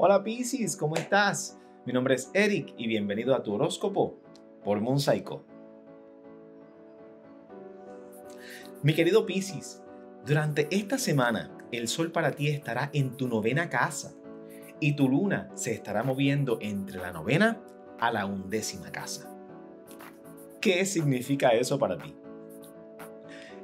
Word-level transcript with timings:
Hola 0.00 0.22
Piscis, 0.22 0.76
¿cómo 0.76 0.94
estás? 0.94 1.58
Mi 1.84 1.92
nombre 1.92 2.14
es 2.14 2.30
Eric 2.32 2.72
y 2.76 2.86
bienvenido 2.86 3.34
a 3.34 3.42
tu 3.42 3.54
horóscopo 3.54 4.20
por 4.62 4.80
Monsaico. 4.80 5.44
Mi 8.84 8.94
querido 8.94 9.26
Piscis, 9.26 9.82
durante 10.24 10.68
esta 10.70 10.98
semana 10.98 11.50
el 11.72 11.88
sol 11.88 12.12
para 12.12 12.30
ti 12.30 12.46
estará 12.46 12.90
en 12.92 13.16
tu 13.16 13.26
novena 13.26 13.70
casa 13.70 14.14
y 14.78 14.94
tu 14.94 15.08
luna 15.08 15.50
se 15.54 15.72
estará 15.72 16.04
moviendo 16.04 16.58
entre 16.60 17.00
la 17.00 17.10
novena 17.10 17.60
a 17.98 18.12
la 18.12 18.24
undécima 18.24 18.92
casa. 18.92 19.36
¿Qué 20.60 20.86
significa 20.86 21.48
eso 21.48 21.76
para 21.76 21.98
ti? 21.98 22.14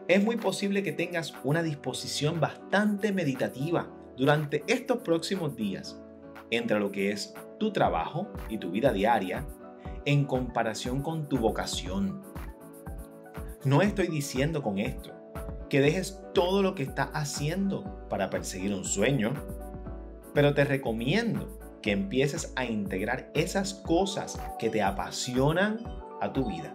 Es 0.09 0.25
muy 0.25 0.37
posible 0.37 0.82
que 0.82 0.91
tengas 0.91 1.32
una 1.45 1.62
disposición 1.62 2.41
bastante 2.41 3.12
meditativa 3.12 3.89
durante 4.16 4.64
estos 4.66 4.98
próximos 4.98 5.55
días 5.55 6.01
entre 6.57 6.79
lo 6.80 6.91
que 6.91 7.11
es 7.11 7.34
tu 7.59 7.73
trabajo 7.73 8.28
y 8.48 8.59
tu 8.59 8.70
vida 8.70 8.92
diaria 8.92 9.47
en 10.05 10.24
comparación 10.24 11.02
con 11.02 11.28
tu 11.28 11.38
vocación. 11.38 12.23
No 13.65 13.83
estoy 13.83 14.09
diciendo 14.09 14.62
con 14.62 14.78
esto 14.78 15.12
que 15.69 15.80
dejes 15.80 16.20
todo 16.34 16.62
lo 16.62 16.75
que 16.75 16.83
estás 16.83 17.09
haciendo 17.14 18.06
para 18.09 18.30
perseguir 18.30 18.75
un 18.75 18.84
sueño, 18.84 19.33
pero 20.34 20.55
te 20.55 20.64
recomiendo 20.64 21.59
que 21.80 21.92
empieces 21.92 22.52
a 22.56 22.64
integrar 22.64 23.30
esas 23.34 23.75
cosas 23.75 24.41
que 24.59 24.70
te 24.70 24.83
apasionan 24.83 25.80
a 26.20 26.33
tu 26.33 26.48
vida. 26.48 26.75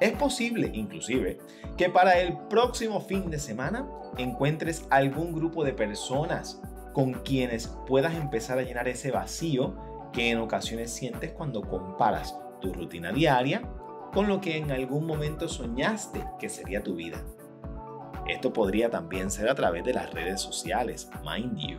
Es 0.00 0.12
posible, 0.12 0.70
inclusive, 0.74 1.38
que 1.76 1.88
para 1.88 2.18
el 2.20 2.36
próximo 2.48 3.00
fin 3.00 3.30
de 3.30 3.38
semana 3.38 3.88
encuentres 4.18 4.86
algún 4.90 5.32
grupo 5.32 5.64
de 5.64 5.72
personas 5.72 6.60
con 6.92 7.14
quienes 7.14 7.68
puedas 7.86 8.14
empezar 8.14 8.58
a 8.58 8.62
llenar 8.62 8.88
ese 8.88 9.10
vacío 9.10 9.74
que 10.12 10.30
en 10.30 10.38
ocasiones 10.38 10.92
sientes 10.92 11.32
cuando 11.32 11.62
comparas 11.62 12.36
tu 12.60 12.72
rutina 12.72 13.12
diaria 13.12 13.62
con 14.12 14.28
lo 14.28 14.40
que 14.40 14.58
en 14.58 14.70
algún 14.70 15.06
momento 15.06 15.48
soñaste 15.48 16.24
que 16.38 16.48
sería 16.48 16.82
tu 16.82 16.94
vida. 16.94 17.24
Esto 18.28 18.52
podría 18.52 18.90
también 18.90 19.30
ser 19.30 19.48
a 19.48 19.54
través 19.54 19.84
de 19.84 19.94
las 19.94 20.12
redes 20.12 20.40
sociales, 20.40 21.10
mind 21.24 21.58
you. 21.58 21.78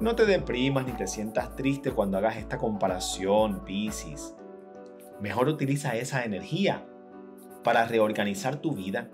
No 0.00 0.14
te 0.14 0.26
deprimas 0.26 0.86
ni 0.86 0.92
te 0.92 1.06
sientas 1.06 1.56
triste 1.56 1.90
cuando 1.90 2.18
hagas 2.18 2.36
esta 2.36 2.58
comparación, 2.58 3.64
Pisces. 3.64 4.34
Mejor 5.20 5.48
utiliza 5.48 5.96
esa 5.96 6.24
energía 6.24 6.86
para 7.64 7.86
reorganizar 7.86 8.56
tu 8.56 8.72
vida 8.72 9.10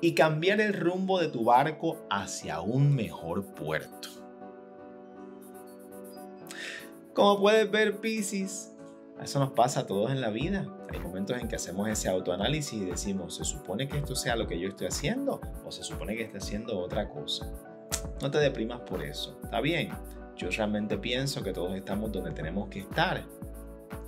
y 0.00 0.14
cambiar 0.14 0.60
el 0.60 0.74
rumbo 0.74 1.20
de 1.20 1.28
tu 1.28 1.44
barco 1.44 1.98
hacia 2.10 2.60
un 2.60 2.94
mejor 2.94 3.44
puerto. 3.54 4.08
Como 7.12 7.40
puedes 7.40 7.70
ver, 7.70 8.00
Pisces, 8.00 8.72
eso 9.22 9.38
nos 9.38 9.50
pasa 9.50 9.80
a 9.80 9.86
todos 9.86 10.10
en 10.10 10.20
la 10.20 10.30
vida. 10.30 10.66
Hay 10.90 10.98
momentos 11.00 11.38
en 11.38 11.48
que 11.48 11.56
hacemos 11.56 11.88
ese 11.88 12.08
autoanálisis 12.08 12.80
y 12.80 12.84
decimos, 12.84 13.36
¿se 13.36 13.44
supone 13.44 13.88
que 13.88 13.98
esto 13.98 14.16
sea 14.16 14.36
lo 14.36 14.46
que 14.46 14.58
yo 14.58 14.68
estoy 14.68 14.86
haciendo? 14.86 15.40
¿O 15.66 15.70
se 15.70 15.82
supone 15.82 16.16
que 16.16 16.22
estoy 16.22 16.38
haciendo 16.38 16.78
otra 16.78 17.08
cosa? 17.08 17.52
No 18.22 18.30
te 18.30 18.38
deprimas 18.38 18.80
por 18.80 19.02
eso, 19.02 19.38
¿está 19.44 19.60
bien? 19.60 19.90
Yo 20.36 20.48
realmente 20.50 20.96
pienso 20.96 21.42
que 21.42 21.52
todos 21.52 21.74
estamos 21.74 22.10
donde 22.12 22.30
tenemos 22.30 22.68
que 22.70 22.78
estar. 22.80 23.26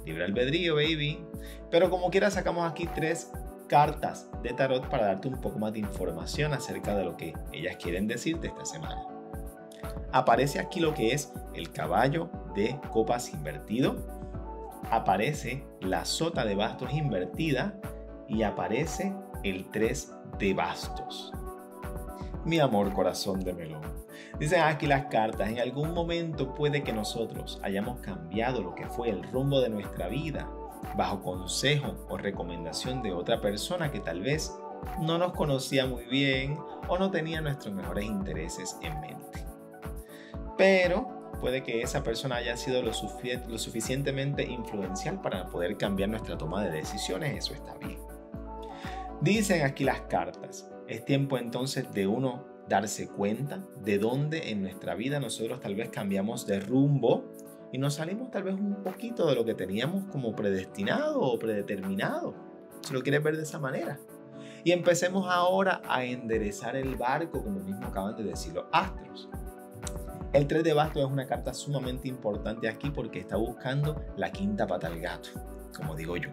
Libre 0.06 0.24
albedrío, 0.24 0.76
baby. 0.76 1.22
Pero 1.70 1.90
como 1.90 2.10
quiera, 2.10 2.30
sacamos 2.30 2.70
aquí 2.70 2.88
tres 2.94 3.30
cartas 3.72 4.28
de 4.42 4.52
tarot 4.52 4.86
para 4.90 5.06
darte 5.06 5.28
un 5.28 5.40
poco 5.40 5.58
más 5.58 5.72
de 5.72 5.78
información 5.78 6.52
acerca 6.52 6.94
de 6.94 7.06
lo 7.06 7.16
que 7.16 7.32
ellas 7.54 7.76
quieren 7.76 8.06
decirte 8.06 8.48
esta 8.48 8.66
semana. 8.66 9.06
Aparece 10.12 10.60
aquí 10.60 10.78
lo 10.78 10.92
que 10.92 11.14
es 11.14 11.32
el 11.54 11.72
caballo 11.72 12.28
de 12.54 12.78
copas 12.90 13.32
invertido, 13.32 13.96
aparece 14.90 15.64
la 15.80 16.04
sota 16.04 16.44
de 16.44 16.54
bastos 16.54 16.92
invertida 16.92 17.74
y 18.28 18.42
aparece 18.42 19.14
el 19.42 19.70
3 19.70 20.12
de 20.38 20.52
bastos. 20.52 21.32
Mi 22.44 22.58
amor 22.58 22.92
corazón 22.92 23.40
de 23.40 23.54
melón. 23.54 23.80
Dicen 24.38 24.60
aquí 24.60 24.86
las 24.86 25.06
cartas, 25.06 25.48
en 25.48 25.60
algún 25.60 25.94
momento 25.94 26.52
puede 26.52 26.82
que 26.82 26.92
nosotros 26.92 27.58
hayamos 27.62 28.00
cambiado 28.00 28.60
lo 28.62 28.74
que 28.74 28.84
fue 28.84 29.08
el 29.08 29.22
rumbo 29.22 29.62
de 29.62 29.70
nuestra 29.70 30.08
vida 30.08 30.46
bajo 30.96 31.22
consejo 31.22 32.06
o 32.08 32.16
recomendación 32.16 33.02
de 33.02 33.12
otra 33.12 33.40
persona 33.40 33.90
que 33.90 34.00
tal 34.00 34.20
vez 34.20 34.52
no 35.00 35.18
nos 35.18 35.32
conocía 35.32 35.86
muy 35.86 36.04
bien 36.06 36.58
o 36.88 36.98
no 36.98 37.10
tenía 37.10 37.40
nuestros 37.40 37.74
mejores 37.74 38.04
intereses 38.04 38.76
en 38.82 39.00
mente. 39.00 39.46
Pero 40.56 41.34
puede 41.40 41.62
que 41.62 41.82
esa 41.82 42.02
persona 42.02 42.36
haya 42.36 42.56
sido 42.56 42.82
lo, 42.82 42.92
suficientemente 42.92 44.44
influencial 44.44 45.20
para 45.20 45.46
poder 45.46 45.76
cambiar 45.76 46.08
nuestra 46.08 46.38
toma 46.38 46.64
de 46.64 46.70
decisiones, 46.70 47.36
eso 47.36 47.54
está 47.54 47.74
bien. 47.78 47.98
Dicen 49.20 49.62
aquí 49.62 49.84
las 49.84 50.02
cartas, 50.02 50.70
es 50.88 51.04
tiempo 51.04 51.38
entonces 51.38 51.92
de 51.92 52.06
uno 52.06 52.44
darse 52.68 53.08
cuenta 53.08 53.60
de 53.82 53.98
dónde 53.98 54.50
en 54.50 54.62
nuestra 54.62 54.94
vida 54.94 55.20
nosotros 55.20 55.60
tal 55.60 55.74
vez 55.74 55.90
cambiamos 55.90 56.46
de 56.46 56.60
rumbo 56.60 57.24
y 57.72 57.78
nos 57.78 57.94
salimos 57.94 58.30
tal 58.30 58.42
vez 58.42 58.54
un 58.54 58.82
poquito 58.82 59.26
de 59.26 59.34
lo 59.34 59.46
que 59.46 59.54
teníamos 59.54 60.04
como 60.12 60.36
predestinado 60.36 61.20
o 61.20 61.38
predeterminado, 61.38 62.34
si 62.82 62.92
lo 62.92 63.02
quieres 63.02 63.22
ver 63.22 63.36
de 63.36 63.44
esa 63.44 63.58
manera. 63.58 63.98
Y 64.62 64.72
empecemos 64.72 65.26
ahora 65.28 65.80
a 65.88 66.04
enderezar 66.04 66.76
el 66.76 66.96
barco, 66.96 67.42
como 67.42 67.60
mismo 67.60 67.86
acaban 67.86 68.14
de 68.14 68.24
decir 68.24 68.52
los 68.52 68.66
astros. 68.72 69.28
El 70.34 70.46
3 70.46 70.62
de 70.62 70.72
bastos 70.74 71.04
es 71.04 71.10
una 71.10 71.26
carta 71.26 71.54
sumamente 71.54 72.08
importante 72.08 72.68
aquí 72.68 72.90
porque 72.90 73.18
está 73.18 73.36
buscando 73.36 74.02
la 74.16 74.30
quinta 74.30 74.66
pata 74.66 74.88
al 74.88 75.00
gato, 75.00 75.30
como 75.74 75.96
digo 75.96 76.16
yo. 76.16 76.30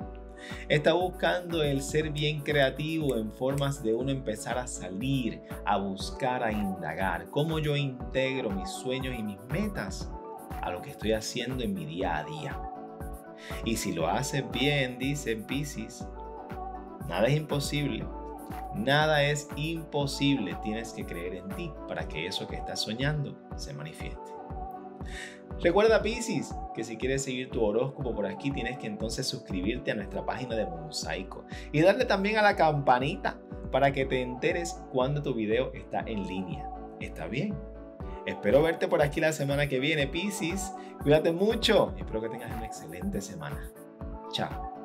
Está 0.68 0.94
buscando 0.94 1.64
el 1.64 1.82
ser 1.82 2.12
bien 2.12 2.42
creativo 2.42 3.16
en 3.16 3.32
formas 3.32 3.82
de 3.84 3.94
uno 3.94 4.12
empezar 4.12 4.58
a 4.58 4.68
salir, 4.68 5.42
a 5.66 5.78
buscar, 5.78 6.44
a 6.44 6.52
indagar. 6.52 7.30
¿Cómo 7.30 7.60
yo 7.60 7.76
integro 7.76 8.50
mis 8.50 8.70
sueños 8.70 9.16
y 9.18 9.24
mis 9.24 9.40
metas 9.50 10.10
a 10.62 10.72
lo 10.72 10.82
que 10.82 10.92
estoy 10.92 11.14
haciendo 11.14 11.64
en 11.64 11.74
mi 11.74 11.86
día 11.86 12.18
a 12.18 12.24
día. 12.24 12.62
Y 13.66 13.78
si 13.78 13.94
lo 13.94 14.08
haces 14.08 14.44
bien, 14.52 15.00
dice 15.00 15.36
Pisces, 15.36 16.08
nada 17.08 17.28
es 17.28 17.38
imposible. 17.38 18.06
Nada 18.76 19.24
es 19.24 19.48
imposible. 19.56 20.56
Tienes 20.64 20.94
que 20.94 21.06
creer 21.06 21.36
en 21.36 21.50
ti 21.50 21.72
para 21.88 22.08
que 22.08 22.28
eso 22.28 22.48
que 22.48 22.56
estás 22.56 22.82
soñando 22.82 23.38
se 23.56 23.74
manifieste. 23.74 24.32
Recuerda 25.62 26.02
Pisces 26.02 26.56
que 26.74 26.84
si 26.84 26.98
quieres 26.98 27.24
seguir 27.24 27.50
tu 27.50 27.64
horóscopo 27.64 28.16
por 28.16 28.26
aquí 28.26 28.52
tienes 28.52 28.78
que 28.78 28.88
entonces 28.88 29.28
suscribirte 29.28 29.92
a 29.92 29.96
nuestra 29.96 30.26
página 30.26 30.56
de 30.56 30.66
Mosaico 30.66 31.44
y 31.74 31.82
darle 31.82 32.06
también 32.06 32.38
a 32.38 32.42
la 32.42 32.56
campanita 32.56 33.38
para 33.72 33.92
que 33.92 34.06
te 34.06 34.22
enteres 34.22 34.82
cuando 34.92 35.22
tu 35.22 35.34
video 35.34 35.74
está 35.74 36.00
en 36.02 36.26
línea. 36.26 36.70
¿Está 37.00 37.28
bien? 37.28 37.56
Espero 38.30 38.62
verte 38.62 38.88
por 38.88 39.02
aquí 39.02 39.20
la 39.20 39.34
semana 39.34 39.68
que 39.68 39.80
viene, 39.80 40.06
Pisces. 40.06 40.72
Cuídate 41.02 41.32
mucho 41.32 41.94
y 41.98 42.02
espero 42.02 42.22
que 42.22 42.30
tengas 42.30 42.56
una 42.56 42.66
excelente 42.66 43.22
semana. 43.22 43.72
Chao. 44.32 44.79